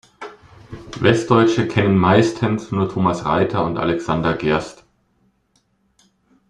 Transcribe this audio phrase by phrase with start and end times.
[0.99, 4.83] Westdeutsche kennen meistens nur Thomas Reiter und Alexander Gerst.